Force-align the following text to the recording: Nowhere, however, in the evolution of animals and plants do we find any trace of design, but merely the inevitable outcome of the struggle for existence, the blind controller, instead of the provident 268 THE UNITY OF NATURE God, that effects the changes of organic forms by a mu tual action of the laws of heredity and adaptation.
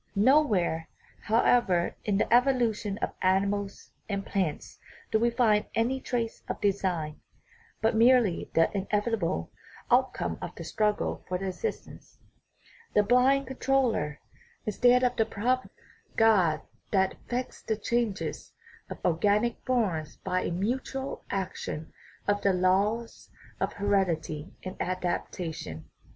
Nowhere, 0.15 0.87
however, 1.21 1.95
in 2.03 2.17
the 2.17 2.33
evolution 2.33 2.97
of 3.03 3.13
animals 3.21 3.91
and 4.09 4.25
plants 4.25 4.79
do 5.11 5.19
we 5.19 5.29
find 5.29 5.67
any 5.75 6.01
trace 6.01 6.41
of 6.49 6.59
design, 6.59 7.21
but 7.83 7.95
merely 7.95 8.49
the 8.55 8.75
inevitable 8.75 9.51
outcome 9.91 10.39
of 10.41 10.55
the 10.55 10.63
struggle 10.63 11.23
for 11.27 11.37
existence, 11.37 12.17
the 12.95 13.03
blind 13.03 13.45
controller, 13.45 14.19
instead 14.65 15.03
of 15.03 15.15
the 15.17 15.25
provident 15.27 15.71
268 16.17 16.89
THE 16.89 16.97
UNITY 16.97 16.97
OF 16.97 17.09
NATURE 17.09 17.17
God, 17.21 17.29
that 17.29 17.35
effects 17.37 17.61
the 17.61 17.77
changes 17.77 18.53
of 18.89 18.97
organic 19.05 19.63
forms 19.67 20.17
by 20.23 20.41
a 20.41 20.51
mu 20.51 20.79
tual 20.79 21.21
action 21.29 21.93
of 22.27 22.41
the 22.41 22.53
laws 22.53 23.29
of 23.59 23.73
heredity 23.73 24.55
and 24.63 24.75
adaptation. 24.79 25.91